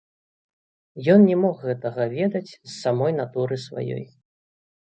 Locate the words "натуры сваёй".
3.21-4.05